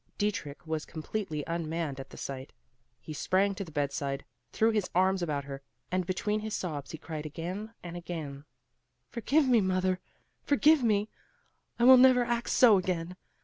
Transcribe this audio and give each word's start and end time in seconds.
Dietrich 0.17 0.65
was 0.65 0.83
completely 0.83 1.43
unmanned 1.45 1.99
at 1.99 2.09
the 2.09 2.17
sight. 2.17 2.53
He 2.99 3.13
sprang 3.13 3.53
to 3.53 3.63
the 3.63 3.71
bedside, 3.71 4.25
threw 4.51 4.71
his 4.71 4.89
arms 4.95 5.21
about 5.21 5.43
her, 5.43 5.61
and 5.91 6.07
between 6.07 6.39
his 6.39 6.55
sobs 6.55 6.89
he 6.89 6.97
cried 6.97 7.27
again 7.27 7.75
and 7.83 7.95
again, 7.95 8.45
"Forgive 9.11 9.47
me, 9.47 9.61
mother, 9.61 9.99
forgive 10.41 10.81
me! 10.83 11.07
I 11.77 11.83
will 11.83 11.97
never 11.97 12.23
act 12.23 12.49
so 12.49 12.79
again! 12.79 13.15